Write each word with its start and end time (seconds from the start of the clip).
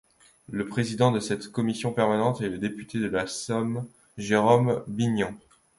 Le 0.49 0.65
président 0.65 1.11
de 1.11 1.19
cette 1.19 1.49
commission 1.51 1.93
permanente 1.93 2.41
est 2.41 2.49
le 2.49 2.57
député 2.57 2.97
de 2.97 3.05
la 3.05 3.27
Somme 3.27 3.85
Jérôme 4.17 4.83
Bignon. 4.87 5.35